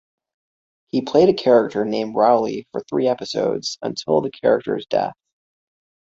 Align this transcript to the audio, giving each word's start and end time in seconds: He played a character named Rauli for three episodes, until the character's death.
He 0.87 1.03
played 1.03 1.29
a 1.29 1.33
character 1.35 1.85
named 1.85 2.15
Rauli 2.15 2.63
for 2.71 2.81
three 2.81 3.07
episodes, 3.07 3.77
until 3.83 4.19
the 4.21 4.31
character's 4.31 4.87
death. 4.87 5.13